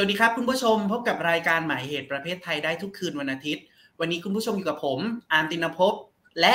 [0.00, 3.64] วัสดีครับคุณผู้ชมพบกับรายการหมายเหตุประเภทไทยได้ทุกคืนวันอาทิตย์
[4.00, 4.98] วันนี้คุณผู้ชมอยู่กับผม
[5.32, 5.94] อาร์มตินภพ
[6.40, 6.54] และ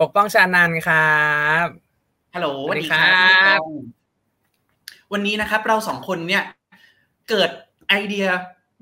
[0.00, 1.20] ปกป้องชานันครั
[1.64, 1.66] บ
[2.34, 3.60] ฮัลโหลสวัสดีครับ
[5.12, 6.42] วันนี้นะครับ เราสองคนเนี่ย
[7.30, 7.50] เกิด
[7.88, 8.26] ไอเดีย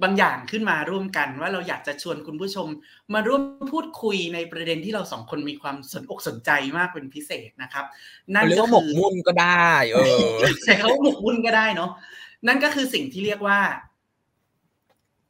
[0.03, 2.67] บางอย่างขึ้นมาร่วมกันว่าเราอยากจะชวนคุณผู้ชม
[3.15, 3.43] มาร่วม
[3.73, 7.85] พูดคุยในประเด็นที่เราสองคนมีความสนอกสนใจมากเป็นพิเศษนะครับ
[8.35, 10.27] นั่นเรียกก็ว่าหมคืกอมุ่นก็ได้ เออ
[10.65, 11.91] ใช้เขาหมกมุ่นก็ได้เนาะ
[12.47, 13.61] นั่นก็คือสิ่งที่เรียกว่า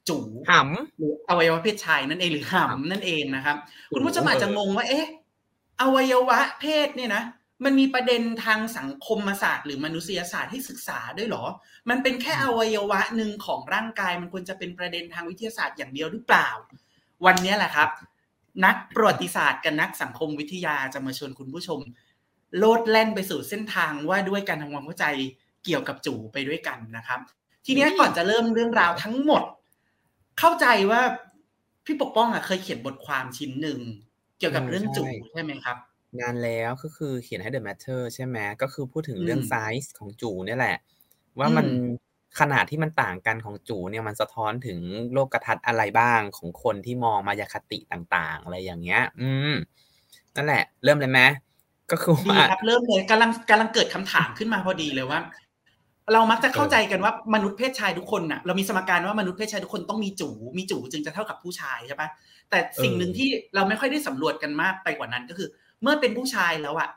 [0.08, 0.18] จู
[0.50, 0.52] ห
[0.98, 3.56] หรืออวัยวะเพศชายนั่นเองหรือหำนั่นเองนะครับ
[3.90, 5.06] จู๋คุณผู้ชมอาจจะงงว่า เอ๊ะ
[5.80, 7.22] อวัยวะเพศเนี่ยนะ
[7.64, 11.44] มันมีประเด็นทางสังคมศาสตร์หรือมนุษยศาสตร์ให้ศึกษาด้วยเหรอ
[11.90, 16.48] มันเป็นแค่อวัยวะหนึ่งของร่างกาย มันควรจะเป็นประเด็นทางวิทยาศาสตร์อย่างเดียวหรือเปล่า
[17.26, 17.88] วันนี้แหละครับ
[18.64, 21.80] นักประวัติศาสตร์กับนักสังคมวิทยาจะมาชวนคุณผู้ชม
[22.58, 25.06] โลดแล่นไปสู่เส้นทางว่าด้วยการทำความเข้าใจ
[25.64, 27.20] เกี่ยวกับจู่ไปด้วยกันนะครับ
[27.64, 29.42] ทีเนี้ยก่อนจะเริ่มเรื่องราวทั้งหมด
[30.38, 31.02] เข้าใจว่า
[31.84, 33.80] พี่ปกป้องอะเคยเขียนบทความชิ้นหนึ่ง
[34.38, 40.76] เกี่ยวกับเรื่องจู่ใช่ไหมครับำนานแล้วก็คือเขียนให้ The Matter ใช่ไหมก็คือพูดถึงเรื่องอืมไซส์ของจูเนี่ยแหละ
[41.38, 41.86] ว่ามันอืม
[42.40, 44.80] ขนาดที่มันต่างกันของจูเนี่ยมันสะท้อนถึง
[45.12, 49.54] โลกทัศน์อะไรบ้างของคนที่มองมายาคติต่างๆ อะไรอย่างเงี้ย อืม
[50.36, 51.20] นั่นแหละ เริ่มเลยไหม
[51.90, 55.20] ก็คือดีว่าครับเริ่มเลยกำลังกำลังเกิดคำถามขึ้นมาพอดีเลยว่า
[56.12, 62.08] เรามักจะเข้าใจกันว่ามนุษย์เพศชายทุกคนน่ะเรามีสมการว่ามนุษย์เพศชายทุกคนต้องมีจูมีจูจึงจะเท่ากับผู้ชายใช่ปะ
[62.50, 65.48] แต่สิ่งหนึ่งที่เราไม่ค่อยได้สำรวจกันมากไปกว่านั้นก็คือ
[65.82, 66.88] เมื่อเป็นผู้ชายแล้วอะ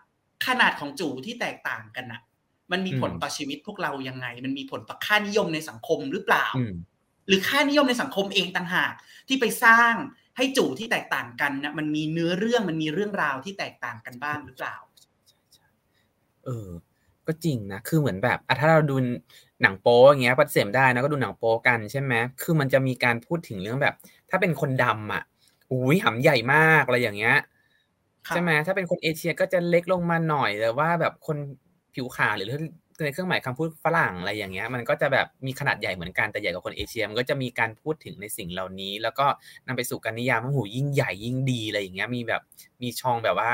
[0.47, 2.21] ขนาดของจูที่แตกต่างกันน่ะ
[2.71, 6.45] มันมีผลต่อชีวิตพวกเรายังไง มันมีผลต่อค่านิยมในสังคมหรือเปล่า
[7.27, 8.93] หรือค่านิยมในสังคมเองต่างหาก
[9.27, 9.93] ที่ไปสร้าง
[10.37, 14.75] ให้จู่ที่แตกต่างกันนะมันมีเนื้อเรื่องมันมีเรื่องราวที่แตกต่างกันบ้างหรือเปล่า
[16.45, 16.69] เออ
[17.27, 18.95] ก็จริงนะ คือเหมือนแบบอะถ้าเราดู
[19.61, 23.95] หนังโป๊อย่างเงี้ยปฏิเสธไม่ได้นะก็ดูหนังโป๊กันใช่ไหมคือมันจะมีการพูดถึงเรื่องแบบ
[24.29, 25.23] ถ้าเป็นคนดำอะ
[25.71, 27.35] อุ้ยหำใหญ่มากอะไรอย่างเงี้ย
[28.27, 31.37] ครับใช่ไหมถ้าเป็นคนเอเชียก็จะเล็กลงมาหน่อยแต่ว่าแบบคน
[31.93, 32.47] ผิวขาวหรือ
[33.05, 39.25] ในเครื่องหมายคำพูดฝรั่งอะไรอย่างเงี้ย มันก็จะแบบมีขนาดใหญ่เหมือนกันแต่ใหญ่กว่าคนเอเชียมันก็จะมีการพูดถึงในสิ่งเหล่านี้ แล้วก็
[39.67, 42.41] นำไปสู่การนิยามว่าจู๋ยิ่งใหญ่ยิ่งดีอะไรอย่างเงี้ยมีแบบ
[42.81, 43.53] มีช่องแบบว่า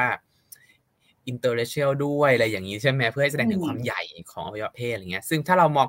[1.28, 4.02] interracial ด้วยอะไรอย่างนี้ใช่ไหมเพื่อให้แสดงถึงอืมความใหญ่
[4.32, 5.88] ของอวัยวะเพศอะไรเงี้ย ซึ่งถ้าเรามอง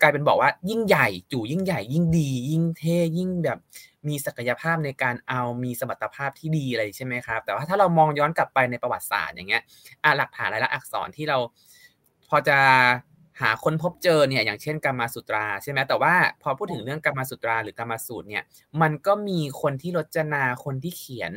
[0.00, 3.58] กลายเป็นบอกว่ายิ่งใหญ่จู๋ยิ่งใหญ่ ยิ่งดี ยิ่งเท่ยิ่งแบบ
[4.08, 9.62] มีศักยภาพในการเอามีสมรรถภาพที่ดีอะไรใช่ไหมครับ แต่ว่าถ้าเรามองย้อนกลับไปในประวัติศาสตร์อย่างเงี้ย
[10.04, 11.38] อะหลักฐานลายลักษณ์อักษรที่เรา
[12.28, 12.58] พอจะ
[13.40, 18.42] หาค้นพบเจอเนี่ยอย่างเช่นกามาสุตราใช่ไหมแต่ว่าพอพูดถึงเรื่องกามาสุตราหรือกามาสูตรเนี่ย
[18.82, 21.32] มันก็มีคนที่รจนาคนที่เขียน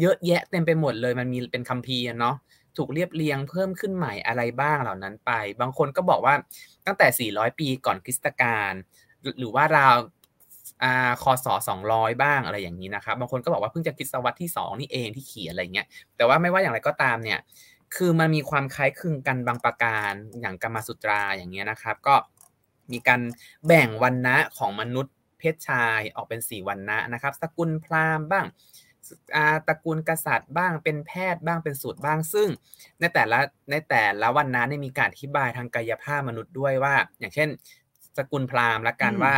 [0.00, 2.36] เยอะแยะเต็มไปหมดเลยมันมีเป็นคัมภีร์เนาะ
[2.76, 5.30] ถูกเรียบเรียงเพิ่มขึ้นใหม่อะไรบ้างเหล่านั้นไป
[5.60, 6.34] บางคนก็บอกว่า
[6.86, 8.72] ตั้งแต่ 400 ปีก่อนคริสตกาล
[9.38, 9.96] หรือว่าราว
[10.82, 11.46] อ่าคศ
[11.84, 15.86] 200 บ้างอะไรอย่างนี้นะครับบางคนก็บอกว่าเพิ่งจะคริสตวรรษที่ 2 นี่เองที่เขียนอะไรเงี้ย
[16.16, 17.40] แต่ว่าไม่ว่าอย่างไรก็ตามเนี่ย
[17.96, 22.14] คือมันมีความคล้ายคลึงกันบางประการอย่างกรรมสุตราอย่างเงี้ยนะครับ ก็
[22.92, 23.20] มีการ
[23.66, 28.46] แบ่งวันนะของมนุษย์เพศชายออกเป็นสี่วันนะนะครับ สกุลพราหมณ์บ้าง
[29.66, 32.48] ตระกูลกษัตริย์บ้างเป็นแพทย์บ้างเป็นสูตรบ้าง ซึ่ง
[33.00, 33.38] ในแต่ละ
[33.70, 37.48] ในแต่ละวันนะเนี่ยมีการอธิบายทางกายภาพมนุษย์ด้วยว่า อย่างเช่น
[38.16, 39.34] สกุลพราหมณ์ละกันอืมว่า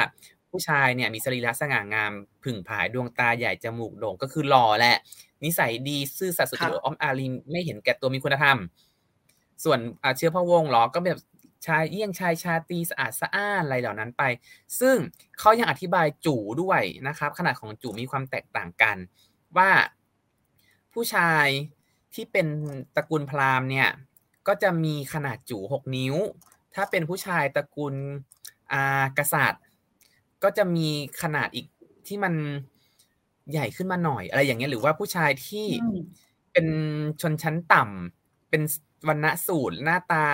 [0.50, 2.12] ผู้ชายเนี่ยมีสรีระสง่างาม
[2.44, 4.96] ผึ่งผายดวงตาใหญ่จมูกโด่งก็คือหล่อแหละ
[5.44, 8.58] นิสัยดีซื่อสัตย์สุจริตอ้อมอารีไม่เห็นแก่ตัวมีคุณธรรม
[9.64, 11.20] ส่วนอ่าเชื้อพระวงศ์เหรอก็แบบ
[11.66, 14.22] ชายเยี่ยงชายชาตรีสะอาดสะอ้านอะไรเหล่านั้นไป
[14.80, 14.96] ซึ่ง
[15.38, 18.96] เขายังอธิบายจู่ด้วยนะครับ ขนาดของจู่มีความแตกต่างกัน
[19.56, 19.70] ว่า
[20.92, 21.46] ผู้ชาย
[22.14, 22.46] ที่เป็น
[22.96, 23.88] ตระกูลพราหมณ์เนี่ย
[24.48, 26.14] ก็จะมีขนาดจู่หกนิ้ว
[26.74, 27.94] ถ้าเป็นผู้ชายตระกูล
[28.72, 29.64] อ่ากษัตริย์
[30.42, 30.88] ก็จะมี
[31.22, 31.66] ขนาดอีก
[32.06, 32.34] ที่มัน
[33.52, 35.66] ใหญ่ขึ้นมาหน่อย อะไรอย่างเงี้ยหรือว่าผู้ชายที่
[36.52, 36.66] เป็น
[37.20, 38.62] ชนชั้นต่ำเป็น
[39.08, 40.24] วรรณสูตรหน้าตา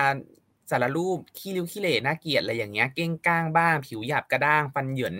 [0.69, 5.15] สารรูปขี้ริ้วขี้เหร่น่าเกลียดอะไรอย่างเงี้ย เก้งก้างบ้าง ผิวหยาบกระด้าง ฟันเหยิน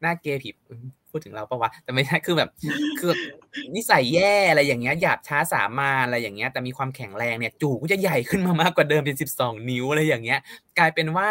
[0.00, 0.56] หน้าเกย์ผิว
[1.10, 2.50] พูดถึงเราปะวะแต่ไม่ใช่คือแบบ
[3.00, 3.12] คือ
[3.74, 10.40] นิสัยแย่อะไรอย่างเงี้ยหยาบช้าสามานอะไรอย่างเงี้ย แต่มีความแข็งแรงเนี่ยจู่ก็จะใหญ่ขึ้นมามากกว่าเดิมเป็นสิบสองนิ้วอะไรอย่างเงี้ย
[10.78, 11.28] กลายเป็นว่า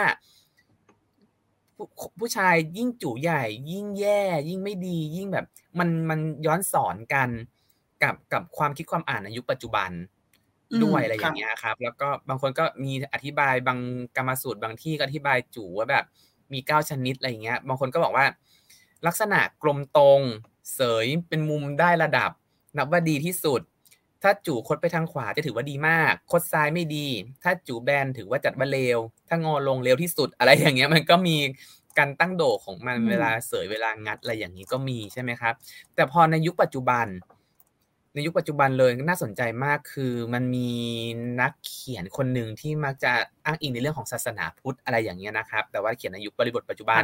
[1.75, 1.87] ผู้
[2.19, 5.45] ผู้ชายยิ่งจู่ใหญ่ ยิ่งแย่ ยิ่งไม่ดี ยิ่งแบบ
[5.79, 7.29] มันมันย้อนสอนกัน
[8.03, 9.91] กับกับความคิดความอ่านในยุคปัจจุบัน
[10.71, 13.79] อืมด้วยอะไรอครัย่าบงเงี้ยครับ แล้วก็บางคนก็มีอธิบายบาง
[14.15, 16.05] กรรมสูตรบางที่ก็อธิบายจู่ว่าแบบ
[16.53, 18.25] มีเก้าชนิดอะไรอย่างเงี้ย บางคนก็บอกว่า
[19.07, 20.21] ลักษณะกลมตรง
[20.75, 22.31] เสยเป็นมุมได้ระดับ
[22.77, 23.61] นับว่าดีที่สุด
[24.23, 27.07] ถ้าจู่คดไปทางขวาจะถือว่าดีมาก คดซ้ายไม่ดี
[27.43, 28.99] ถ้าจู่แบนถือว่าจัดว่าเลว
[29.29, 31.37] ถ้างอลงเร็วที่สุดอะไรอย่างเงี้ยมันก็มี
[31.97, 35.53] การตั้งโดของมันเวลาเสยเวลางัดอะไรอย่างนี้ก็มีใช่ไหมครับ
[35.95, 37.05] แต่พอในยุคปัจจุบัน
[38.13, 40.71] ในยุคปัจจุบันเลยน่าสนใจมากคือมันมี
[41.41, 43.11] นักเขียนคนหนึ่งที่มักจะ
[43.45, 47.03] อ้างอิงในเรื่องของศาสนาพุทธอะไรอย่างเงี้ยนะครับ แต่ว่าเขียนในยุคบริบทปัจจุบัน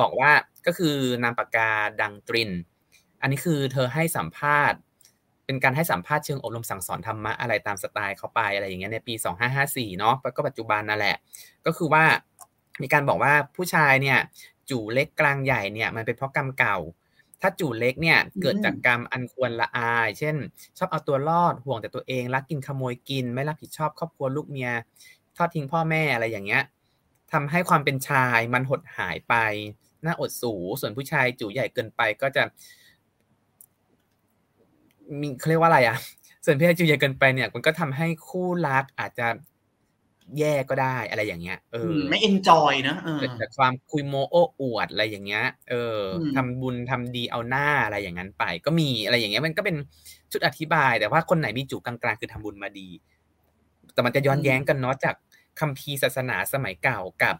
[0.00, 0.30] บอกว่า
[0.66, 1.70] ก็คือนามปากกา
[2.02, 2.50] ดังตริน
[3.22, 4.78] อันนี้คือเธอให้สัมภาษณ์
[5.46, 9.14] เป็นการให้สัมภาษณ์เชิงอบรมสั่งสอนธรรมะอะไรตามสไตล์เขาไปอะไรอย่างเงี้ยในปี
[9.56, 11.16] 2554 เนาะก็ปัจจุบันนั่นแหละ
[11.66, 12.04] ก็คือว่า
[12.82, 14.18] มีการบอกว่าผู้ชายเนี่ย
[14.70, 16.76] จู่เล็กกลางใหญ่เนี่ยมันเป็นเพราะกรรมเก่า
[17.40, 20.36] ถ้าจู่เล็กเนี่ยเกิดจากกรรมอันควรละอาย เช่น
[20.78, 24.70] ชอบเอาตัวรอดห่วงแต่ตัวเองรักกินขโมยกิน ไม่รับผิดชอบครอบครัวลูกเมีย
[25.36, 26.62] ทอดทิ้งพ่อแม่อะไรอย่างเงี้ย
[27.32, 29.34] ทำให้ความเป็นชายมันหดหายไป
[30.04, 32.42] น่าอดสูส่วนผู้ชายจู่ใหญ่เกินไปก็จะ
[35.20, 35.96] มีเขาเรียกว่าอะไรอะ
[36.44, 39.26] ส่วนพี่จูใหญ่เกินไปเนี่ย มันก็ทำให้คู่รักอาจจะ
[40.38, 49.76] แย่ก็ได้อะไรอย่างเงี้ยเออไม่เอนจอยนะเออเกิดจากความคุยโมโอ้อวดอะไรอย่างเงี้ย เอออืมทำบุญทำดีเอาหน้าอะไรอย่างนั้นไป ก็มีอะไรอย่างเงี้ยมันก็เป็น
[50.32, 52.88] ชุดอธิบาย แต่ว่าคนไหนมีจุกลางๆ คือทำบุญมาดี
[53.92, 55.14] แต่มันจะย้อนแย้งกันเนาะจาก
[55.60, 57.36] คัมภีร์ศาสนาสมัยเก่ากับ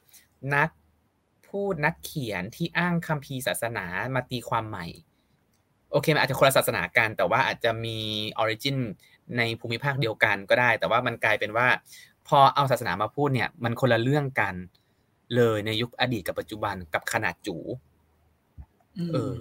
[0.55, 0.69] นัก
[1.49, 3.85] พูดนักเขียนที่อ้างคัมภีร์ศาสนา
[4.15, 4.87] มาตีความใหม่
[5.93, 7.99] โอเคมันอาจจะคนละศาสนากันแต่ว่าอาจจะมี
[8.39, 8.79] ออริจิน
[9.37, 11.67] ในภูมิภาคเดียวกันก็ได้ แต่ว่ามันกลายเป็นว่า
[12.29, 14.55] พอเอาศาสนามาพูดเนี่ย มันคนละเรื่องกัน
[15.37, 17.67] เลยในยุคอดีตกับปัจจุบันกับขนาดจูม
[19.13, 19.35] เออ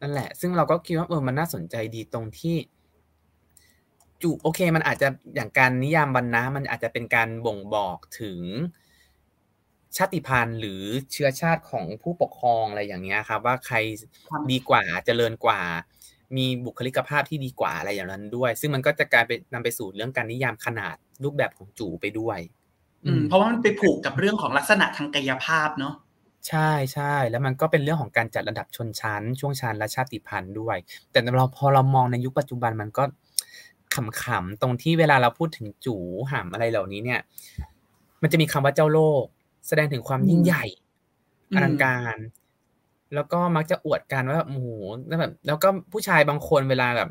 [0.00, 2.56] นั่นแหละ ซึ่งเราก็คิดว่าเออมันน่าสนใจดีตรงที่
[4.22, 8.40] จุโอเค มันอาจจะอย่างการนิยามวรรณะมันอาจจะเป็นการบ่งบอกถึง
[9.96, 10.82] ชาติพันธุ์หรือ
[11.12, 13.76] เชื้อชาติของผู้ปกครองอะไรอย่างเงี้ยครับ ว่าใคร
[14.28, 15.60] ครับดีกว่าเจริญกว่า
[16.36, 22.38] มีบุคลิกภาพที่ดีกว่าอะไรอย่างนั้นด้วย ซึ่งมันก็จะกลายเป็นนำไปสู่เรื่องการนิยามขนาดรูปแบบของจูไปด้วย
[23.06, 25.94] อืมเพราะว่ามันไปผูกกับเรื่องของลักษณะทางกายภาพเนาะ
[26.48, 30.76] ใช่ใช่แล้วมันก็เป็นเรื่องของการจัดระดับชนชั้น ช่วงชั้นและชาติพันธุ์ด้วย
[31.10, 33.04] แต่เราพอเรามองในยุคปัจจุบันมันก็
[33.94, 35.96] ขำๆตรงที่เวลาเราพูดถึงจู
[36.30, 37.20] หามอะไรเหล่านี้เนี่ย
[38.22, 39.24] มันจะมีคำว่าเจ้าโลก
[39.68, 40.64] แสดงถึงความยิ่งใหญ่
[41.50, 42.16] อืมอลังการ
[43.14, 44.68] แล้วก็มักจะอวดกันว่าแบบโอ้โห
[45.08, 47.10] แล้วแบบแล้วก็ผู้ชายบางคนเวลาแบบ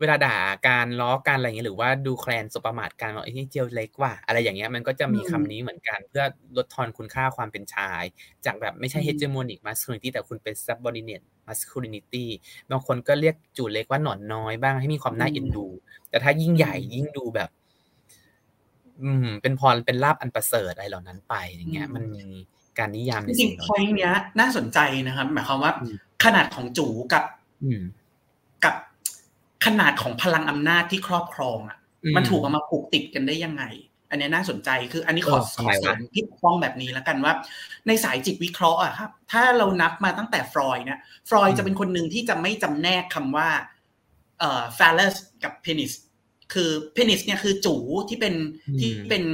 [0.00, 0.36] เวลาด่า
[0.68, 6.24] การล้อกันอะไรอย่างเงี้ยหรือว่าดูแคลนสบประมาทกันว่าไอ้นี่เจียวเล็กว่ะอะไรอย่างเงี้ยมันก็จะมีคำนี้เหมือนกัน เพื่อ
[6.56, 8.02] ลดทอนคุณค่าความเป็นชาย
[8.44, 12.24] จากแบบไม่ใช่ hegemonic masculinity แต่คุณเป็น subordinate masculinity
[12.70, 15.66] บางคนก็เรียกจูเล็กว่าหนอนน้อยบ้างให้มีความน่าเอ็นดู
[16.10, 17.50] แต่ถ้ายิ่งใหญ่ยิ่งดูแบบ
[19.02, 22.24] อืม เป็นพรเป็นลาบอันประเสริฐอะไรเหล่านั้นไปอย่างเงี้ย มันมี
[22.78, 27.24] การนิยามจในริสิ่งงเหๆล่าพอยนี้เนี้ย น่าสนใจนะครับ หมายความว่าอืมขนาดของจูกับ
[27.64, 27.82] อืม
[28.64, 28.74] กับ
[29.64, 33.64] ขนาดของพลังอำนาจที่ครอบครองอะอืมมันถูกเอามาผูกติดกันได้ยังไง
[34.10, 37.32] อันเนี้ยน่าสนใจคือ อันนี้ขอเออขทำอไมวะเสริมที่ปกป้องแบบนี้แล้วกันว่า
[37.86, 43.48] ในสายจิตวิเคราะห์อะครับ ถ้าเรานับมาตั้งแต่ฟรอยด์เนี่ยฟรอยด์จะเป็นคนหนึ่งที่จะไม่จำแนกคำว่า
[44.38, 45.92] เอ่อ phallus กับ penis
[46.52, 47.76] คือ penis เนี่ยคือจู
[48.08, 48.34] ที่เป็น
[48.68, 49.24] อืมที่เป็น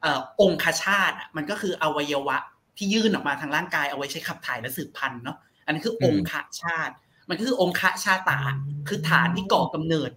[0.00, 2.38] เอ่อองคชาตอะมันก็คืออวัยวะ
[2.78, 5.36] ที่ยื่นออกมาทางร่างกายเอาไว้ใช้ขับถ่ายและสืบพันธุ์เนาะ
[5.66, 6.90] อันนี้คือองคชาต
[7.28, 8.40] มันก็คือองคชาตา
[8.88, 10.10] คือฐานที่ก่อกำเนิด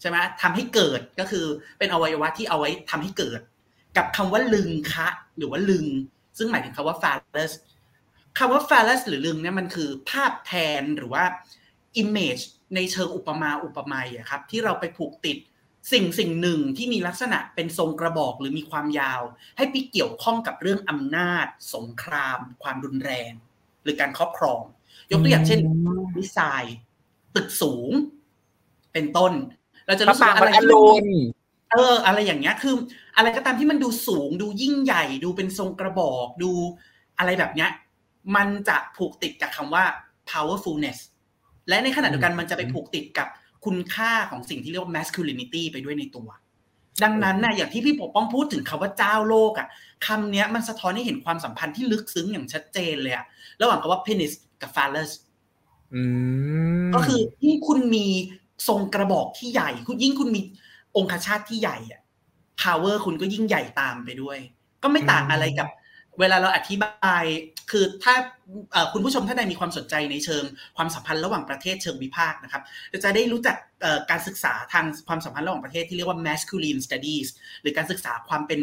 [0.00, 1.46] ใช่ไหมทำให้เกิดก็คือ
[1.78, 3.40] เป็นอวัยวะที่เอาไว้ทำให้เกิด
[3.96, 5.86] กับคำว่าลึงคะ หรือว่าลึง
[6.38, 7.52] ซึ่งหมายถึงคำว่า phallus
[8.38, 11.24] คำว่า phallus หรือลึงเนี่ยมันคือภาพแทนหรือว่า
[12.02, 12.42] image
[12.74, 15.38] ในเชิงอุปมาอุปไมยอะครับที่เราไปผูกติด
[15.92, 19.22] สิ่งสิ่งหนึ่งที่มีลักษณะเป็นทรงกระบอกหรือมีความยาว
[19.56, 23.32] ให้ไปเกี่ยวข้องกับเรื่องอำนาจ สงคราม ความรุนแรง
[23.82, 24.60] หรือการครอบครอง
[25.10, 25.60] ยกตัวอย่างเช่น
[26.16, 26.76] ดีไซน์
[27.36, 27.90] ตึกสูง
[28.92, 29.32] เป็นต้น
[29.86, 31.18] เราจะพระรู้สึกปางว่าวัอะดไรอที่รุมันณ
[31.72, 32.74] เออ อะไรอย่างเงี้ยคือ
[33.16, 36.50] อะไรก็ตามที่มันดูสูง ดูยิ่งใหญ่ ดูเป็นทรงกระบอกดู
[37.18, 37.70] อะไรแบบเนี้ย
[38.36, 39.84] มันจะผูกติดกับคำว่า
[40.30, 40.98] powerfulness
[41.68, 43.28] และในขณะเดียวกันมันจะไปผูกติดกับ
[43.64, 46.28] คุณค่าของสิ่งที่เรียกว่า masculinity ไปด้วยในตัว
[47.02, 49.68] ดังนั้นนะอย่างที่พี่ปกป้องพูดถึงคำว่าเจ้าโลกอะ
[50.06, 53.24] คำเนี้ยมันสะท้อนให้เห็นความสัมพันธ์ที่ลึกซึ้งอย่างชัดเจนเลยอะ
[53.60, 55.10] ระหว่างคำว่า penis กับ phallus
[55.94, 56.02] อื
[56.86, 58.06] มก็คือยิ่งคุณมี
[58.68, 60.40] ทรงกระบอกที่ใหญ่ คุณยิ่งคุณมี
[60.96, 62.00] องคชาตที่ใหญ่อะ
[62.62, 64.38] power คุณก็ยิ่งใหญ่ตามไปด้วย
[64.82, 65.68] ก็ไม่ต่างอะไรกับ
[66.18, 67.24] เวลาเราอธิบาย
[67.70, 68.14] คือถ้า
[68.92, 70.44] คุณผู้ชมท่านใดมีความสนใจในเชิง
[70.76, 72.62] ความสัมพันธ์ระหว่างประเทศเชิงวิพากษ์นะครับ
[73.04, 73.56] จะได้รู้จัก
[74.10, 77.28] การศึกษาทางความสัมพันธ์ระหว่างประเทศที่เรียกว่า masculine studies
[77.62, 78.60] หรือการศึกษาความเป็น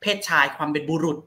[0.00, 1.18] เพศชาย ความเป็นบุรุษ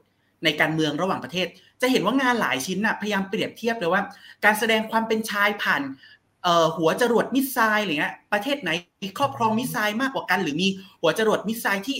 [0.44, 1.46] ในการเมืองระหว่างประเทศ
[1.80, 4.02] จะเห็นว่างานหลายชิ้นนะพยายามเปรียบเทียบเลยว่า
[4.44, 5.82] การแสดงความเป็นชายผ่าน
[6.76, 8.70] หัวจรวด missile อะไรเงี้ยประเทศไหน
[9.18, 10.68] ครอบครอง missile มากกว่ากัน หรือมี
[11.00, 11.96] หัวจรวด missile ที่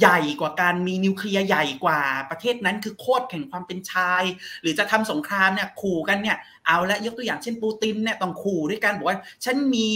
[0.00, 2.00] ใหญ่กว่าการมีนิวเคลียร์ใหญ่กว่า
[2.30, 4.22] ประเทศนั้นคือโคตรแห่งความเป็นชาย
[4.62, 6.36] หรือจะทำสงครามเนี่ยขู่กันเนี่ย
[6.66, 9.88] เอาละยกตัวอย่างเช่นปูตินเนี่ยต้องขู่ด้วยกันบอกว่าฉันมี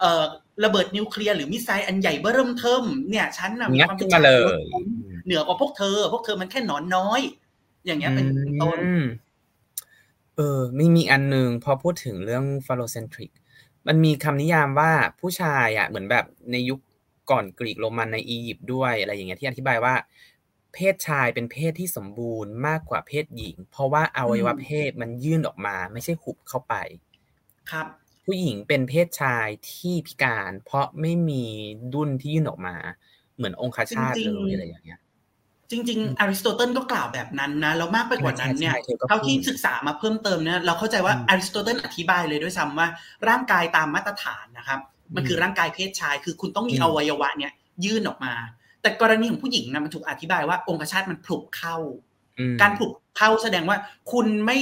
[0.00, 0.24] เอ่อ
[0.64, 4.64] ระเบิดนิวเคลียร์หรือ missile อันใหญ่เบ้อเริ่มเทิมเนี่ยฉันน่ะมีงัดความเป็ขึ้นมาเลย
[5.26, 7.20] เหนือกว่าพวกเธอ พวกเธอมันแค่หนอนน้อย
[7.86, 9.04] อย่างเงี้ยเป็นเป็นต้นอืม
[10.36, 13.30] เออมีมีอันหนึงพอพูดถึงเรื่อง phallocentric
[13.86, 16.80] มันมีคำนิยามว่าผู้ชายอะเหมือนแบบในยุค
[17.30, 19.94] ก่อนกรีกโรมันในอียิปต์ด้วยอะไรอย่างเงี้ยที่อธิบายว่า
[20.74, 26.74] เพศชายเป็นเพศที่สมบูรณ์มากกว่าเพศหญิง เพราะว่าอวัยวะอืมเพศมันยื่นออกมา ไม่ใช่หุบเข้าไป
[27.70, 27.86] ครับ
[28.24, 31.44] ผู้หญิงเป็นเพศชายที่พิการ เพราะไม่มี
[31.92, 32.74] ดุ้นที่ยื่นออกมา
[33.36, 35.00] เหมือนองคชาตจริงๆเลยอะไรอย่างเงี้ย
[35.70, 42.88] จริงๆอริสโตเติลก็กล่าวแบบนั้นนะแล้วมากไปกว่านั้นเนี่ยใช่ใช่เธอก็เท่าที่พูดศึกษามาเพิ่มเติมเนี่ยเราเข้าใจว่าอืมอริสโตเติลอธิบายเลยด้วยซ้ำว่า
[43.28, 44.80] ร่างกายตามมาตรฐานนะครับ
[45.14, 47.52] มันคือร่างกายเพศชาย คือคุณต้องมีอืมอวัยวะเนี่ย
[47.84, 48.34] ยื่นออกมา
[48.82, 51.76] แต่กรณีของผู้หญิงนะมันถูกอธิบายว่าองคชาตมันผลุกเข้า
[52.38, 53.76] อืมการผลุกเข้าแสดงว่า
[54.12, 54.58] คุณไม่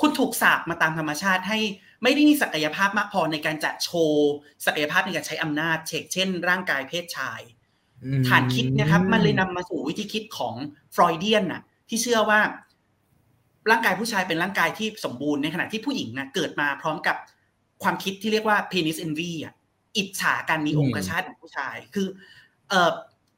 [0.00, 1.58] คุณถูกสาบมาตามธรรมชาติให้
[2.02, 4.30] ไม่ได้มีศักยภาพมากพอในการจะโชว์
[4.66, 7.40] ศักยภาพในการใช้อำนาจ เชกเช่น ร่างกายเพศชาย
[8.04, 10.54] อืมฐานคิดนะครับ มันเลยนำมาสู่วิธีคิดของ
[10.94, 12.40] ฟรอยเดียนน่ะ ที่เชื่อว่า
[13.70, 17.16] ร่างกายผู้ชายเป็นร่างกายที่สมบูรณ์ในขณะที่ผู้หญิงนะเกิดมาพร้อมกับ
[17.82, 19.54] ความคิดที่เรียกว่า penis envy อะ
[19.96, 22.06] อิจฉาการมีอืมองคชาตของผู้ชาย คือ
[22.68, 22.90] เอ่อ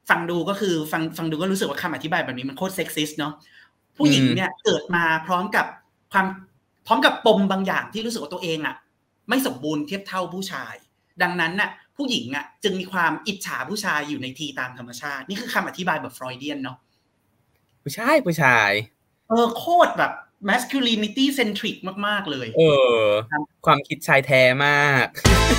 [0.09, 3.33] ฟังดูก็คือฟังฟังดูก็รู้สึกว่าคำอธิบายแบบนี้มันโคตรเซ็กซิสเนาะ
[3.97, 5.65] ผู้หญิงเนี่ยเกิดมาพร้อมกับ
[6.11, 6.27] ความ
[6.87, 8.75] พร้อมกับปมบางอย่างที่รู้สึกว่าตัวเองอะ
[9.29, 10.75] ไม่สมบูรณ์เทียบเท่าผู้ชาย
[11.21, 16.77] ดังนั้นน่ะ ผู้หญิงอะ จึงมีความอิจฉาผู้ชายอยู่ในทีตามธรรมชาติ นี่คือคำอธิบายแบบฟรอยเดียนเนาะ
[17.83, 18.71] ผู้ชายผู้ชาย
[19.27, 20.11] เออโคตรแบบ
[20.49, 22.61] masculinity centric มาก ๆ เลย เอ
[23.03, 23.05] อ
[23.65, 25.07] ความคิดชายแท้มาก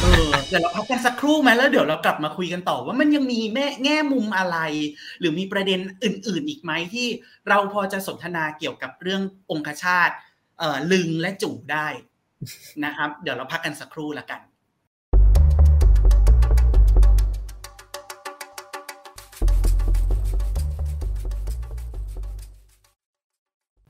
[0.03, 4.59] เออเดี๋ยวเราพักกันสักครู่ไหมแล้วเดี๋ยวเรากลับมาคุยกันต่อว่ามันยังมีแม่แง่มุมอะไร
[5.21, 7.07] หรือมีประเด็นอื่น ๆ อีกไหมที่
[7.49, 10.11] เราพอจะสนทนาเกี่ยวกับเรื่ององคชาต
[10.59, 11.89] เอ่อลึงและจูได้
[12.85, 14.41] นะครับ เดี๋ยวเราพักกันสักครู่ละกัน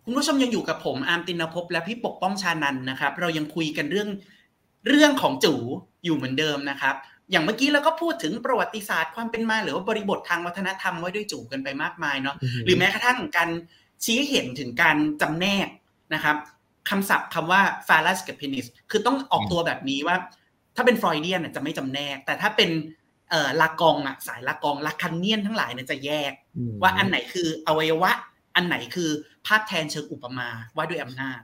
[0.05, 4.09] คุณผู้ชมยังอยู่กับผมอาร์มตินภพและพี่ปกป้องชานันท์นะครับ เรายังคุยกันเรื่อง
[4.89, 5.55] เรื่องของจู
[6.05, 6.95] อยู่เหมือนเดิมนะครับ
[7.31, 13.51] อย่างเมื่อกี้เราก็พูดถึงประวัติศาสตร์ความเป็นมาหรือว่าบริบททางวัฒนธรรมไว้ด้วยจูกันไปมากมายเนาะหรือแม้กระทั่งการ
[14.05, 15.69] ชี้ให้เห็นถึงการจำแนก
[16.15, 16.37] นะครับ
[16.91, 20.17] คำศัพท์คำว่า phallus กับ penis คือต้องออกตัวแบบนี้ว่า
[20.77, 22.71] ถ้าเป็นฟรอยเดียนน่ะจะไม่จำแนก แต่ถ้าเป็น
[23.31, 26.33] เอ่อลากองอะสายลากองลาคันเนียนทั้งหลายเนี่ยจะแยก
[26.83, 28.13] ว่าอันไหนคืออวัยวะ
[28.55, 29.11] อันไหนคือ
[29.47, 31.41] ภาพแทนเชิงอุปมาว่าด้วยอำนาจ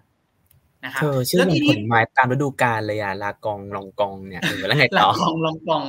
[0.84, 5.84] นะครับเธอชื่อแล้วเหมืทีอนผนี้ลไม้ตามฤดูกาลเลยอะลากองลองกองเนี่ยหรือแล้วไงลาต่อกองลองกอง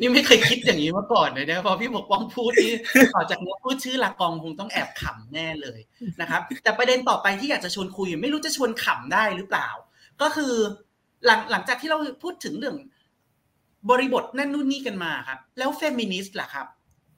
[0.00, 2.72] นี่ไม่เคยคิดอย่างนี้มาก่อนเลยนะพอพี่ปกป้องพูดที่
[3.14, 5.80] ต่อจากนี้พูดชื่อลากองคงต้องแอบขำแน่เลย
[6.20, 9.68] นะครับ แต่ประเด็นต่อไปที่อยากจะชวนคุย ไม่รู้จะชวนขำได้หรือเปล่า
[10.22, 10.52] ก็คือ
[11.26, 12.76] หลังหลังจากที่เราพูดถึงเรื่อง
[13.90, 16.66] บริบทนั่นนู่นนี่กันมาครับ แล้วเฟมินิสต์ล่ะครับ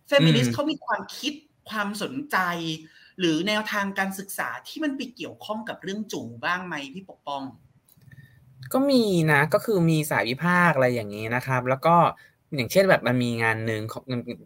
[0.09, 1.35] เฟมินิสอืมเขามีความคิด
[1.71, 2.39] ความสนใจ
[3.19, 7.43] หรือแนวทางการศึกษาที่มันไปเกี่ยวข้องกับเรื่องจู่บ้างไหมพี่ปกป้อง
[8.73, 11.97] ก็มีนะก็คือมีสายวิพากษ์อะไรอย่างนี้นะครับ แล้วก็
[12.57, 14.03] อย่างเช่นแบบมันมีงานหนึ่งของ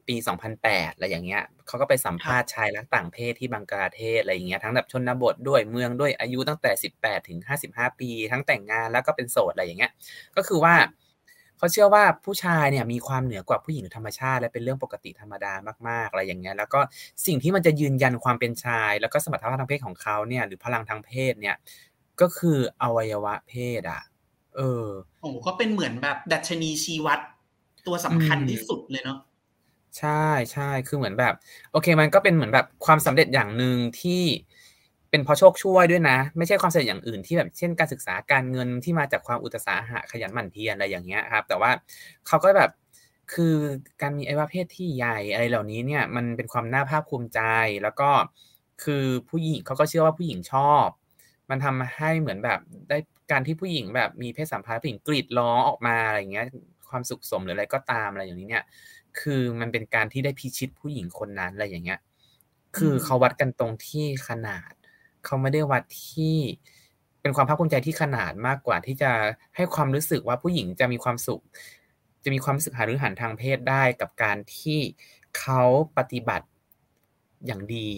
[0.09, 0.17] ปี
[0.57, 6.71] 2008อะไรอย่างเงี้ยเขาก็ไปสัมภาษณ์ชายรักต่างเพศที่บังกลาเทศอะไรอย่างเงี้ยทั้งแบบชนบทด้วยเมืองด้วยอายุตั้งแต่
[7.01, 7.39] 18 ถึง
[7.71, 9.93] 55 ปี ทั้งแต่งงานแล้วก็เป็นโสดอะไรอย่างเงี้ย
[10.37, 10.75] ก็คือว่า
[11.59, 15.53] เขาเชื่อว่าผู้ชายเนี่ยมีความเหนือกว่าผู้หญิงโดยธรรมชาติและเป็นเรื่องปกติธรรมดา
[15.89, 16.81] มากๆอะไรอย่างเงี้ยแล้วก็
[17.27, 21.57] สิ่งที่มันจะยืนยันความเป็นชาย แล้วก็สมรรถภาพทางเพศของเขาเนี่ยหรือพลังทางเพศเนี่ย
[22.21, 24.03] ก็คืออวัยวะเพศอะ
[24.57, 24.87] เออ
[25.21, 27.21] โอ้โหก็เป็นเหมือนแบบดัชนีชีวัด
[27.87, 29.19] ตัวสำคัญอืมที่สุดเลยเนาะ
[29.99, 31.35] ใช่ใช่คือเหมือนแบบ
[31.73, 34.23] โอเคมันก็เป็นเหมือนแบบความสำเร็จอย่างหนึ่งที่
[35.11, 41.71] เป็นเพราะโชคช่วยด้วยนะ ไม่ใช่ความสำเร็จอย่างอื่นที่แบบเช่นการศึกษาการเงินที่มาจากความอุตสาหะขยันหมั่นเพียรอะไรอย่างเงี้ยครับ แต่ว่า
[42.27, 42.71] เขาก็แบบ
[43.33, 43.57] คือ
[44.03, 47.41] การมีอวัยวะเพศที่ใหญ่อะไรเหล่านี้เนี่ยมันเป็นความน่าภาคภูมิใจ
[47.83, 48.11] แล้วก็
[48.85, 50.87] คือผู้หญิงเขาก็เชื่อว่าผู้หญิงชอบ
[51.51, 52.99] มันทำให้เหมือนแบบได้
[53.31, 56.47] การที่ผู้หญิงแบบมีเพศสัมพันธ์ผู้หญิงกรีดร้องออกมาอะไรอย่างเงี้ย
[56.91, 58.65] ความสุขสมหรืออะไรก็ตามอะไรอย่างนี้เนี่ย
[59.21, 61.99] คือมันเป็นการที่ได้พิชิตผู้หญิงคนนั้นอะไรอย่างเงี้ย
[62.77, 64.73] คือเขาวัดกันตรงที่ขนาด
[65.25, 66.37] เขาไม่ได้วัดที่
[67.21, 69.11] เป็นความภาคภูมิใจที่ขนาดมากกว่าที่จะ
[69.57, 71.43] ให้ความรู้สึกว่าผู้หญิงจะมีความสุข
[72.25, 74.79] จะมีความรู้สึกหารือหันทางเพศได้กับการที่
[75.39, 75.63] เขา
[75.99, 76.47] ปฏิบัติ
[77.47, 77.91] อย่างดี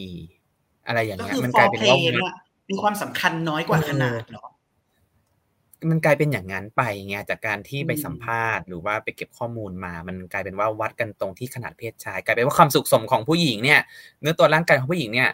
[0.87, 2.35] อะไรอย่างก็เงี้ยคือมันฟกอลายร์เป็นเพลว่าย์เนี่ย
[2.71, 4.47] มีความสำคัญน้อยกว่าเออขนาดเหรอ
[5.91, 13.81] มันกลายเป็นอย่างนั้นไปไงจากการที่ไปสัมภาษณ์หรือว่าไปเก็บข้อมูลมา มันกลายเป็นว่าวัดกันตรงที่ขนาดเพศชาย กลายเป็นว่าความสุขสมของผู้หญิงเนี่ย
[14.21, 15.31] เนื้อตัวร่างกายของผู้หญิงเนี่ย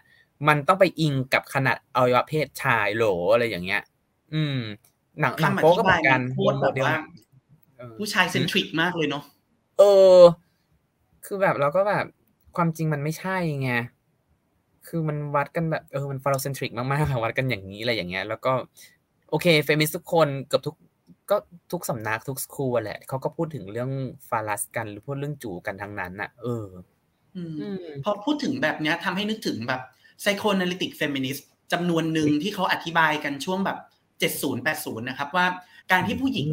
[0.49, 3.83] มันต้องไปอิงกับขนาดอวัยวะเพศชายโหลอะไรอย่างเงี้ย
[4.35, 4.59] อืม
[5.21, 6.95] หนังหนังโป๊ก็เหมือนกันโคตรแบบว่า
[7.99, 9.25] ผู้ชายเซนทริกมากเลยเนาะ
[9.79, 9.83] เอ
[10.17, 10.19] อ
[11.25, 12.07] คือแบบเราก็แบบ
[12.57, 13.73] ความจริงมันไม่ใช่ไง
[14.89, 18.53] คือมันวัดกันแบบเออมันฟาโรเซนทริกมากๆค่ะวัดกันอย่างนี้อะไรอย่างเงี้ย แล้วก็
[19.31, 20.77] โอเคเฟมิสทุกคนเกือบทุก
[21.31, 21.37] ก็
[21.73, 23.91] ทุกสำนักทุกสคูลแหละเขาก็พูดถึงเรื่อง
[24.29, 26.67] ฟาลัสกันหรือพูดเรื่องจูกันทั้งนั้นน่ะ เออ
[28.05, 29.81] พอพูดถึงแบบนี้ทำให้นึกถึงแบบ
[30.23, 33.79] psychoanalytic feminist จำนวนหนึ่งที่เขาอธิบายกันช่วงแบบ
[34.19, 35.47] เจ็ดศูนย์แปดศูนย์นะครับว่า
[35.93, 36.49] การที่ผู้หญิง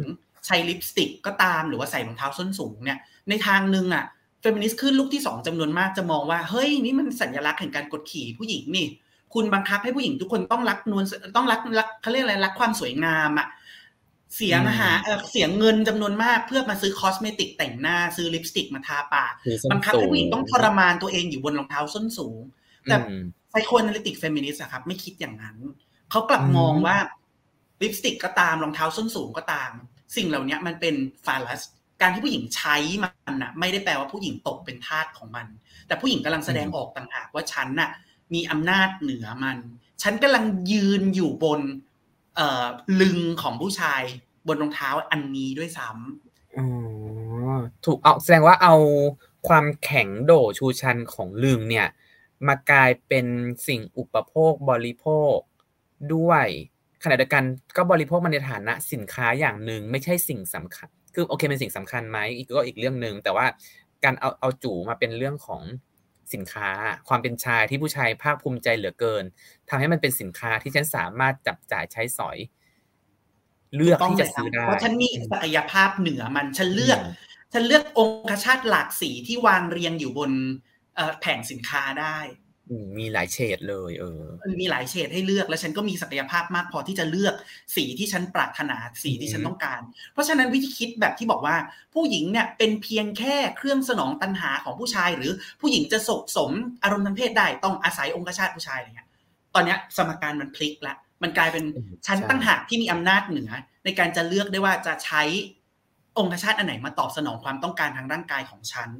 [0.46, 4.04] ใช้ลิปสติกก็ตามหรือว่าใส่รองเท้าส้นสูงเนี่ยในทางหนึ่งอะ
[4.40, 8.86] เฟมินิสต์ขึ้นลูกที่สองจำนวนมากจะมองว่าเฮ้ยนี่มันสัญลักษณ์แห่งการกดขี่ผู้หญิงนี่
[9.34, 11.04] คุณบังคับให้ผู้หญิงทุกคนต้องรักนวล
[11.36, 13.46] ต้องรักรักเขาเรียกอะไรรักความสวยงามอะ
[14.36, 14.90] เสียเวลา
[15.30, 19.32] เสียเงินจำนวนมากเพื่อมาซื้อ cosmetic แต่งหน้าซื้อลิปสติกมาทาปาก
[19.72, 22.38] บังคับให้ผู้หญิงต้องทรมานตัวเองอยู่บนรองเท้าส้นสูง
[22.84, 22.96] แต่
[23.54, 25.56] psychoanalytic feminist ครับ ไม่คิดอย่างนั้น
[26.10, 26.96] เขากลับมองว่า
[27.82, 29.70] ลิปสติกก็ตามรองเท้าส้นสูงก็ตาม
[30.16, 30.94] สิ่งเหล่านี้มันเป็น
[31.26, 31.62] phallus
[32.00, 35.46] การที่ผู้หญิงใช้มันนะไม่ได้แปลว่าผู้หญิงตกเป็นทาสของมัน
[35.86, 37.90] แต่ผู้หญิงกำลังแสดงออกต่างหากว่าฉันน่ะ
[38.34, 39.56] มีอำนาจเหนือมัน
[40.02, 41.60] ฉันกำลังยืนอยู่บน
[42.36, 42.66] เอ่อ
[43.00, 44.02] ลึงค์ของผู้ชาย
[44.46, 46.66] บนรองเท้าอันนี้ด้วยซ้ำำอ๋อ
[47.84, 48.74] ถูกเอาแสดงว่าเอา
[49.48, 51.88] ความแข็งโดชูชันของลึงเนี่ย
[52.48, 53.26] มากลายเป็น
[53.68, 55.36] สิ่งอุปโภคบริโภค
[56.14, 56.46] ด้วย
[57.04, 57.44] ขณะเดียวกัน
[57.76, 63.46] ก็บริโภคมันในฐานะสินค้าอย่างหนึ่งไม่ใช่สิ่งสำคัญ คือโอเคเป็นสิ่งสำคัญไหมอีกก็อีกเรื่องหนึ่งแต่ว่า
[64.04, 65.62] การเอาเอาจู่มาเป็นเรื่องของ
[66.34, 66.68] สินค้า
[67.08, 69.24] ความเป็นชายที่ผู้ชายภาคภูมิใจเหลือเกิน
[69.68, 72.38] ทำให้มันเป็นสินค้าที่ฉันสามารถจับจ่ายใช้สอย
[73.76, 76.98] เลือกที่จะซื้อได้เพราะฉันมีศักยภาพเหนือมันฉันเลือก
[77.52, 80.30] ฉันเลือกองคชาติหลากสีที่วางเรียงอยู่บน
[81.20, 82.18] แผงสินค้าได้
[82.98, 84.22] มีหลายเฉดเลย เออ
[84.60, 87.34] มีหลายเฉดให้เลือกแล้วฉันก็มีศักยภาพมากพอที่จะเลือก
[87.76, 89.80] สีที่ฉันปรารถนาสีที่ฉันต้องการ
[90.12, 91.56] เพราะฉะนั้นวิธีคิดแบบที่บอกว่า
[91.94, 96.50] ผู้หญิงเนี่ยเป็นเพียงแค่เครื่องสนองตัณหาของผู้ชาย หรือผู้หญิงจะสกสม
[96.82, 99.08] อารมณ์ทางเพศได้ต้องอาศัยองคชาตผู้ชายอะไรเงี้ย
[99.54, 101.64] ตอนนี้สมการมันพลิกละมันกลายเป็น
[102.06, 103.50] ฉันต่างหากที่มีอำนาจเหนือ
[103.84, 105.22] ในการจะเลือกได้ว่าจะใช้
[106.18, 108.90] องคชาตอันไหนมาตอบสนองความต้องการทางร่างกายของฉัน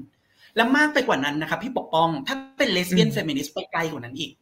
[0.56, 4.32] และมากไปกว่านั้นนะครับพี่ปกป้องถ้าเป็น lesbian feminist ไปไกลกว่านั้นอีก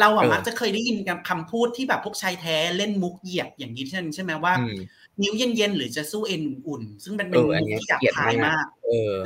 [0.00, 0.96] เราอะมักจะเคยได้ยิน
[1.28, 4.54] คำพูดที่แบบพวกชายแท้เล่นมุกเหยียบอย่างนี้ใช่ไหมใช่ไหมว่า
[5.22, 8.66] นิ้วเย็นๆหรือจะสู้เอ็นอุ่น ซึ่งเป็นเป็นมุกที่หยาบคายมาก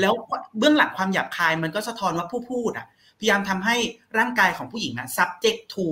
[0.00, 0.12] แล้ว
[0.58, 2.86] เบื้องหลังความหยาบคายมันก็สะท้อนว่าผู้พูดอะ
[3.18, 3.76] พยายามทำให้
[4.18, 5.86] ร่างกายของผู้หญิงอะ subject to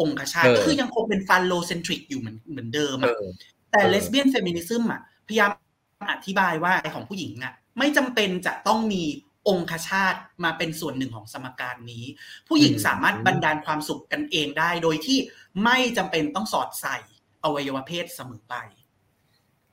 [0.00, 3.14] องคชาตก็คือยังคงเป็น phallocentric อยู่เหมือนเหมือนเดิมอะ
[3.70, 5.50] แต่ lesbian feminism อะพยายาม
[6.12, 9.02] อธิบายว่าของผู้หญิงอะไม่จำเป็นจะต้องมี
[9.48, 12.04] องคชาตมาเป็นส่วนหนึ่งของสมการนี้
[12.48, 15.18] ผู้หญิงสามารถบันดาลความสุขกันเองได้ โดยที่
[15.64, 16.96] ไม่จำเป็นต้องสอดใส่
[17.44, 18.54] อวัยวะเพศเสมอไป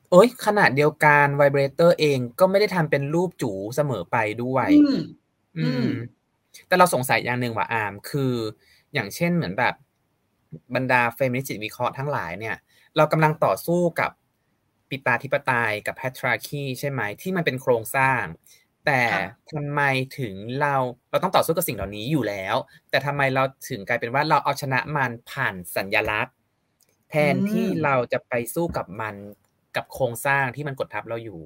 [0.10, 4.67] โอ้ยขณะเดียวกัน vibrator เองก็ไม่ได้ทำเป็นรูปจู๋เสมอไปด้วย
[5.58, 5.88] อืม
[6.67, 8.34] แต่เราสงสัยอย่างหนึ่งว่าอาม คือ
[8.93, 9.73] อย่างเช่นเหมือนแบบ
[10.75, 12.58] บรรดาเฟมินิสต์วิเคราะห์ทั้งหลายเนี่ย
[12.97, 14.12] เรากำลังต่อสู้กับ
[14.89, 18.21] ปิตาธิปไตยกับแพทราคีใช่ไหมที่มันเป็นโครงสร้าง
[18.89, 19.06] แต่
[19.52, 19.82] ทำไม
[20.19, 20.75] ถึงเรา
[21.10, 22.56] เราต้องต่อสู้กับสิ่งเหล่านี้อยู่แล้ว
[22.89, 26.34] แต่ทำไมเราถึงกลายเป็นว่าเราเอาชนะมันผ่านสัญญลักษณ์
[27.10, 29.15] แทนที่เราจะไปสู้กับมัน
[29.75, 31.39] กับโครงสร้างที่มันกดทับเราอยู่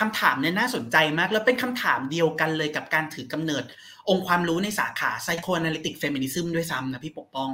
[0.00, 3.64] คำถามเนี่ยน่าสนใจมาก แล้วเป็นคำถามเดียวกันเลยกับการถือกำเนิด
[4.08, 7.50] องค์ความรู้ในสาขา psychoanalytic feminism ด้วยซ้ำนะพี่ปกป้อง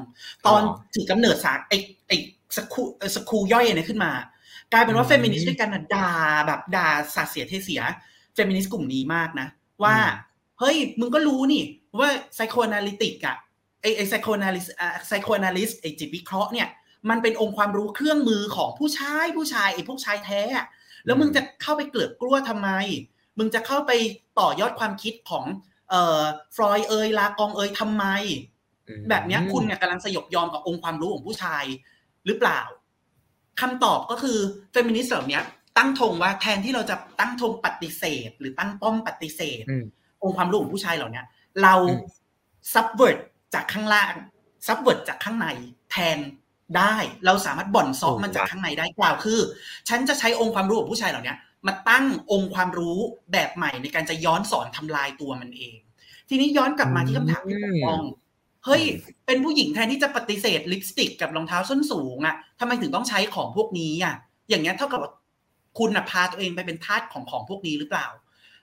[0.46, 0.62] ตอน
[0.94, 1.74] ถือกำเนิดสาไอ
[2.08, 2.12] ไอ
[2.56, 4.12] school school ย่อยเนี่ยขึ้นมา
[4.72, 6.10] กลายเป็นว่าเฟมินิสต์ด้วยกันด่า
[6.46, 9.48] แบบด่าสาเสียเทเสียเฟมินิสต์กลุ่มนี้มากนะ
[9.84, 9.96] ว่า
[10.60, 11.64] เฮ้ย มึงก็รู้นี่
[11.98, 13.36] ว่า psychoanalytic อะ
[13.80, 14.66] ไอไอ psychoanalysis
[15.06, 16.68] psychoanalysis ไอจิตวิเคราะห์เนี่ย
[17.10, 20.42] มันเป็นองค์ความรู้เครื่องมือของผู้ชายผู้ชายไอพวกชายแท้
[21.06, 22.68] แล้วมึงจะเข้าไปเกลือกกลั้วทำไม
[23.38, 23.92] มึงจะเข้าไป
[24.40, 25.44] ต่อยอดความคิดของ
[25.90, 26.22] เอ่อ
[26.56, 28.04] ฟรอยเอยลากองเอยทำไม
[29.08, 31.64] แบบนี้คุณเนี่ยกำลังสยบยอมกับองค์ความรู้ของผู้ชาย
[32.26, 32.60] หรือเปล่า
[33.60, 34.38] คำตอบก็คือ
[34.72, 35.40] เฟมินิสต์เหล่านี้
[35.78, 39.64] ตั้งธงว่าแทนที่เราจะตั้งธงปฏิเสธ หรือตั้งป้อมปฏิเสธ
[40.22, 41.22] องค์ความรู้ของผู้ชายเหล่านี้
[41.62, 41.74] เรา
[42.74, 43.18] subvert
[43.54, 44.14] จากข้างล่าง
[44.66, 45.48] subvert จากข้างใน
[45.90, 46.18] แทน
[46.76, 46.94] ได้
[47.26, 49.38] เราสามารถบ่อนเซาะมันจากข้างในได้กล่าวคือ
[49.88, 51.34] ฉันจะใช้องค์ความรู้ของผู้ชายเหล่านี้
[51.66, 52.98] มาตั้งองค์ความรู้
[53.32, 55.78] แบบใหม่ในการจะย้อนศรทำลายตัวมันเอง
[56.28, 58.02] ทีนี้ย้อนกลับมาที่คำถามพี่ปกป้อง
[58.64, 58.82] เฮ้ย
[59.26, 64.14] เป็นผู้หญิงแทนที่จะปฏิเสธลิปสติกกับรองเท้าส้นสูงอะ่ะทำไมถึงต้องใช้ของพวกนี้อะ
[64.48, 65.00] อย่างเงี้ยเท่ากับ
[65.78, 68.06] คุณพาตัวเองไปเป็นทาสของของพวกนี้หรือเปล่า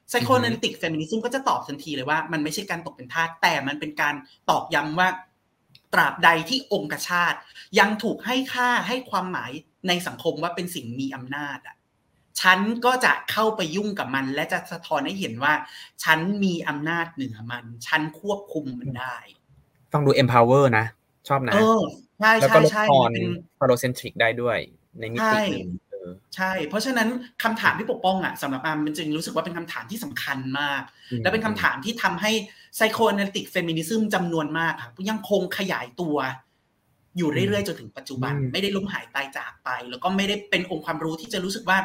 [0.10, 4.15] psychoanalytic feminism ก็จะตอบทันทีเลยว่ามันไม่ใช่การตกเป็นทาสแต่มันเป็นการ
[4.50, 5.10] ตอกย้ำว่า
[5.93, 7.38] ตราบใดที่องค์ชาติ
[7.80, 9.52] ยังถูกให้ค่าให้ความหมาย
[9.88, 11.76] ในสังคมว่าเป็นสิ่งมีอำนาจอะ
[12.41, 15.54] ฉันก็จะเข้าไปยุ่งกับมัน และจะสะท้อนให้เห็นว่า
[16.04, 19.17] ฉันมีอำนาจเหนือมัน ฉันควบคุมมันได้
[19.91, 20.86] ฟังดู empower นะ
[21.28, 21.82] ชอบนะ เออ
[22.20, 23.28] ใช่แล้วใช่ก็ลดใช่ทอนเป็น
[23.60, 24.58] pharocentric ได้ด้วย
[25.00, 25.87] ในมิติหนึ่งเออ
[26.36, 27.08] ใช่ เพราะฉะนั้น
[27.43, 32.32] คำถามที่ปกป้องอะสำหรับอามมันจึงรู้สึกว่าเป็นคำถามที่สำคัญมากอืมและเป็นคำถามที่ทำให้
[32.78, 36.17] ไซโค a อ a ลิติกเฟมินิซึมจำนวนมากครับยังคงขยายตัว
[37.17, 41.78] อยู่เรื่อยๆจนถึงปัจจุบัน ไม่ได้ล้มหายตายจากไป แล้วก็ไม่ได้เป็นองค์ความรู้ที่จะรู้สึกว่า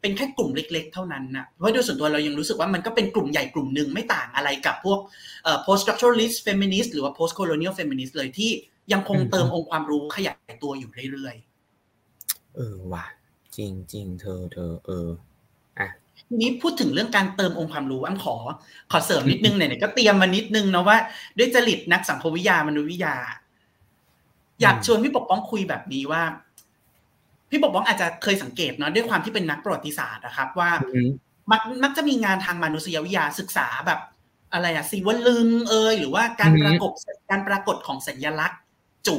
[0.00, 4.98] เป็นแค่กลุ่มเล็ก ๆ เท่านั้นนะเพราะโดยส่วนตัวเรายังรู้สึกว่ามันก็เป็นกลุ่มใหญ่กลุ่มหนึ่งไม่ต่างอะไรกับพวก
[5.44, 8.50] เอ่อ post structuralist feminist หรือว่า post colonial feminist เลยที่
[8.92, 13.04] ยังคงเติมองค์ความรู้ขยายตัวอยู่เรื่อยๆ เออว่ะ
[13.56, 15.08] จริงจริงเธอเธอเออ
[16.28, 18.36] ทีนี้พูดถึงเรื่องการเติมองค์ความรู้อ้ำขอ
[18.90, 20.96] ขอเสริมนิดนึงไหนๆก็เตรียมมานิดนึงนะว่า
[21.38, 23.16] ด้วยจริตนักสังคมวิทยามนุษยวิทยา
[24.60, 26.22] อยากชวนพี่ปกป้องคุยแบบนี้ว่า
[27.50, 31.08] พี่ปกป้องอาจจะเคยสังเกตเนาะด้วยความที่เป็นนักประวัติศาสตร์นะครับ ว่าอืม
[31.50, 34.00] มักมักจะมีงานทางมนุษยวิทยาศึกษาแบบ
[34.52, 36.90] อะไรอะสีวลึงเอยหรือว่าการปรากฏ
[37.30, 38.60] การปรากฏของสัญลักษณ์
[39.06, 39.18] จู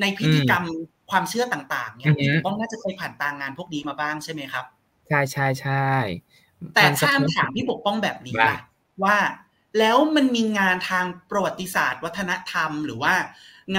[0.00, 0.64] ในพิธีกรรม
[1.10, 4.64] ความเชื่อต่างๆเนี่ยพี่ปกป้องน่าจะเคยผ่านตางานพวกนี้มาบ้างใช่ไหมครับ
[5.08, 5.88] ใช่ใช่ใช่
[6.74, 8.60] แต่มันสะถ้าท้อนถามพี่ปกป้องแบบนี้ว่าล่ะ
[9.04, 9.16] ว่า
[9.78, 13.14] แล้วมันมีงานทางประวัติศาสตร์ วัฒนธรรม หรือว่า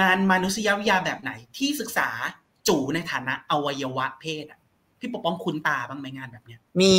[0.00, 2.08] งานมนุษยวิทยาแบบไหนที่ศึกษา
[2.68, 4.60] จู่ในฐานะอวัยวะเพศอะ
[5.00, 6.96] พี่ปกป้องคุ้นตาบ้างไหมงานแบบเนี้ย มี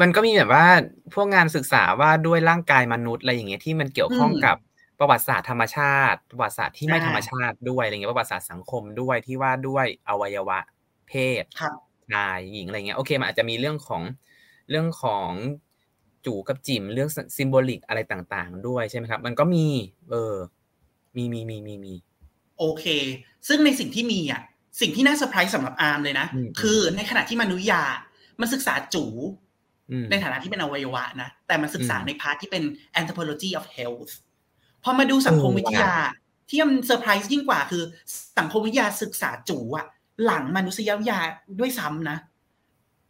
[0.00, 0.66] มันก็มีแบบว่า
[1.14, 4.56] พวกงานศึกษาว่าด้วยร่างกายมนุษย์อะไรอย่างเงี้ยที่มันเกี่ยวข้องอืมกับ
[5.00, 10.58] ประวัติศาสตร์ธรรมชาติประวัติศาสตร์ที่ไม่อ่าธรรมชาติด้วยอะไรเงี้ยประวัติศาสตร์สังคมด้วยที่ว่าด้วยอวัยวะ
[11.08, 11.76] เพศครับ
[12.12, 14.02] ชายหญิงอะไรเงี้ยโอเคมันอาจจะมีเรื่องของ
[14.70, 15.30] เรื่องของ
[16.26, 19.66] จูกับจิ๋มเรื่องซิมโบลิกอะไรต่างๆ ด้วยใช่ไหมครับ มันก็มี
[20.10, 20.36] เออ
[21.16, 21.94] มีมีมีมีมี
[22.58, 22.84] โอเค
[23.48, 24.42] ซึ่งในสิ่งที่มีอะ
[24.80, 27.82] สิ่งที่น่าเซอร์ไพรส์สำหรับอาร์มเลยนะอืมคือในขณะที่มนุษยา
[28.40, 29.04] มันศึกษาจู๋
[29.90, 32.62] อืมในฐานะที่เป็นอวัยวะนะ แต่มันศึกษาอืมใน part ที่เป็น
[32.98, 34.12] anthropology of health
[34.84, 35.92] พอมาดูสังคมวิทยา
[36.50, 37.82] ที่มันเซอร์ไพรส์ยิ่งกว่าคือ
[38.38, 39.86] สังคมวิทยาศึกษาจู๋อะ
[40.24, 41.18] หลังมนุษยวิทยา
[41.58, 42.18] ด้วยซ้ำนะ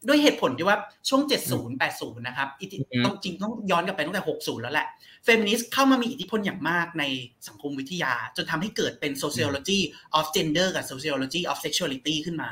[0.08, 0.78] ด้วยเหตุผลที่ว่า
[1.08, 4.86] ช่วง 70 80 นะครับอิทธิอืมต้องจริงต้องย้อนกลับไปตั้งแต่ 60 แล้วแหละ
[5.24, 7.04] เฟมินิสต์เข้ามามีอิทธิพลอย่างมากใน
[7.48, 9.80] สังคมวิทยา จนทำให้เกิดเป็น sociology
[10.18, 12.50] of gender กับ sociology of sexuality ขึ้นมา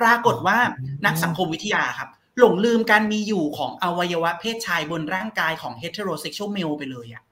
[0.00, 0.58] ปรากฏว่า
[1.06, 7.22] นักสังคมวิทยาครับ หลงลืมการมีอยู่ของอวัยวะเพศชายบนร่างกายของ heterosexual male ไปเลยอะ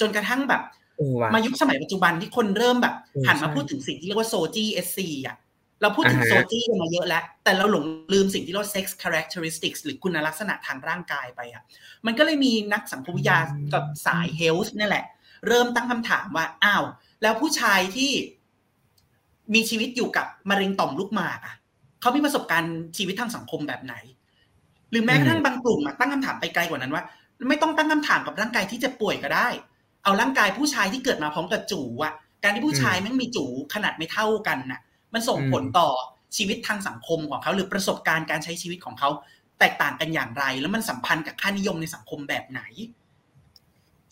[0.00, 0.62] จนกระทั่งแบบ
[0.98, 5.36] เออว่ะมายุคสมัยปัจจุบันที่คนเริ่มแบบเออหันมาใช่พูดถึงสิ่งที่เรียกว่า SOGIESC อะ
[5.82, 11.62] เราพูดถึงอ่าฮะ SOGI กันมาเยอะแล้ว แต่เราหลงลืมสิ่งที่เรียกว่า sex characteristics หรือคุณลักษณะทางร่างกายไปอะ
[12.06, 13.38] มันก็เลยมีนักสังคมวิทยา
[13.74, 15.04] กับสาย health นี่แหละ
[15.46, 16.84] เริ่มตั้งคำถามว่า อ้าว
[17.22, 18.12] แล้วผู้ชายที่
[19.54, 21.54] มีชีวิตอยู่กับมะเร็งต่อมลูกหมากอะ
[22.00, 23.94] เขามีประสบการณ์ชีวิตทางสังคมแบบไหน
[24.90, 27.04] หรือแม้กระทั่งบางกลุ่มอะตั้งคำถามไปไกลกว่านั้นว่า
[27.48, 29.48] ไม่ต้องตั้งคำถามกับร่างกายที่เจะป่วยก็ได้
[30.06, 34.80] เอาร่างกายผู้ชายที่เกิดมาพร้อมกับจูอะการที่ผู้ชายแม่งมีจูขนาดไม่เท่ากันน่ะ
[35.12, 35.88] มันส่งผลต่อ
[36.36, 39.10] ชีวิตทางสังคมของเขา หรือประสบการณ์การใช้ชีวิตของเขา
[39.58, 42.60] แตกต่างกันอย่างไร แล้วมันสัมพันธ์กับค่านิยมในสังคมแบบไหน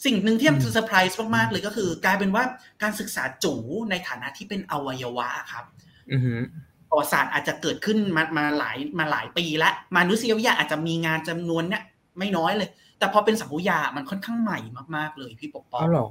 [0.05, 2.45] สิ่งหนึ่งที่มันอืมเซอร์ไพรส์มากๆเลยก็คือ กลายเป็นว่า
[2.83, 3.55] การศึกษาจู
[3.91, 5.65] ในฐานะที่เป็นอวัยวะครับ
[6.13, 6.41] อือหือ
[6.89, 11.83] ประวัติศาสตร์อาจจะเกิดขึ้นมามาหลายมาหลายปีแล้วมนุษยวิทยาอาจจะมีงานจำนวนเนี้ย
[12.19, 14.59] ไม่น้อยเลย แต่พอเป็นสังคมวิทยามันค่อนข้างใหม่
[14.97, 16.07] มาก ๆ เลยพี่ปกป้องเอาเหรอ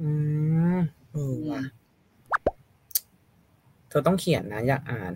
[0.00, 0.10] อื
[0.76, 0.78] ม
[1.12, 1.62] เออว่ะ
[3.88, 5.12] เธอต้องเขียนนะ อยากอ่าน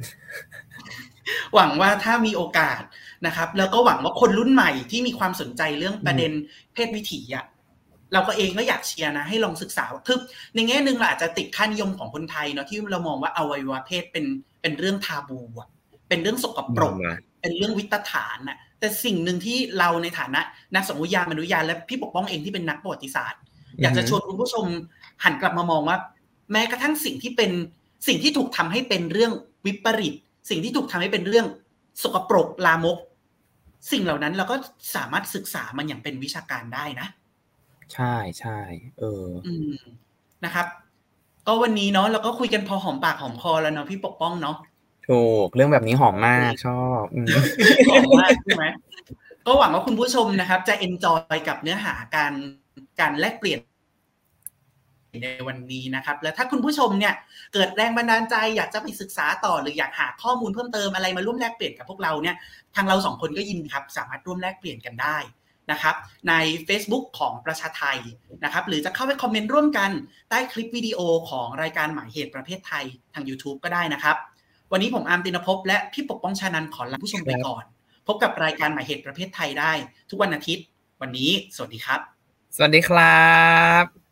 [1.54, 2.82] หวังว่าถ้ามีโอกาส
[3.26, 6.32] นะครับ แล้วก็หวังว่าคนรุ่นใหม่ที่มีความสนใจเรื่องประเด็น
[6.74, 7.46] เพศวิถีอะ
[8.12, 10.18] เราก็เองก็อยากเชียร์นะ ให้ลองศึกษาคือ
[10.54, 14.24] ในแง่หนึ่งเราอาจจะติดค่านิยมของคนไทยเนาะที่เรามองว่าอวัยวะเพศเป็น
[14.60, 15.68] เป็นเรื่องทาบูอะ
[16.08, 16.94] เป็นเรื่องสกปรก
[17.40, 20.40] เป็นเรื่องวิตฐานน่ะ แต่สิ่งหนึ่งที่เราในฐานะ
[20.74, 23.40] นักสมมติยามนุษยาและพี่ปกป้องเองที่เป็นนักประวัติศาสตร์
[23.80, 24.64] อยากจะชวนคุณผู้ชม
[25.24, 25.96] หันกลับมามองว่า
[26.52, 27.50] แม้กระทั่งสิ่งที่เป็น
[28.06, 29.32] สิ่งที่ถูกทำให้เป็นเรื่อง
[29.66, 30.14] วิปริต
[30.50, 31.46] สิ่งที่ถูกทำให้เป็นเรื่อง
[32.02, 32.98] สกปรกลามก
[33.92, 34.56] สิ่งเหล่านั้นเราก็
[34.94, 37.08] สามารถศึกษามันอย่างเป็นวิชาการได้นะ
[37.94, 38.58] ใช่ใช่
[38.98, 39.76] เอออืม
[40.44, 40.66] นะครับ
[41.46, 44.56] ก็วันนี้เนาะเราก็คุยกันพอหอมปากหอมคอแล้วเนาะพี่ปกป้องเนาะ
[45.08, 47.26] ถูกเรื่องแบบนี้หอมมากชอบอืม
[47.88, 48.64] หอมมากใช่ไหม
[49.46, 52.32] ก็หวังว่าคุณผู้ชมนะครับ จะ enjoy กับเนื้อหาการ
[53.00, 53.60] การแลกเปลี่ยน
[55.22, 57.14] ในวันนี้นะครับ และถ้าคุณผู้ชมเนี่ย
[57.52, 62.36] เกิดแรงบันดาลใจอยากจะไปศึกษาต่อ หรืออยากหาข้อมูลเพิ่มเติมอะไรมาร่วมแลกเปลี่ยนกับพวกเราเนี่ย
[62.76, 65.18] ทางเราสองคนก็ยินดีครับ สามารถร่วมแลกเปลี่ยนกันได้
[65.72, 65.94] นะครับ
[66.28, 66.34] ใน
[66.68, 67.98] Facebook ของประชาไท
[68.44, 69.90] นะครับ หรือจะเข้าไปคอมเมนต์ร่วมกัน
[70.30, 70.98] ใต้คลิปวิดีโอ
[71.30, 74.16] ของรายการหมายเหตุประเพทไทยทาง YouTube ก็ได้นะครับ
[74.72, 77.64] วันนี้ผมอาร์มตินภพและพี่ปกป้องชานันขอลาผู้ชมไปก่อน
[78.06, 79.72] พบกับรายการหมายเหตุประเภทไทยได้
[80.10, 80.64] ทุกวันอาทิตย์
[81.00, 82.00] วันนี้ สวัสดีครับ
[82.56, 83.20] สวัสดีครั
[83.82, 84.05] บ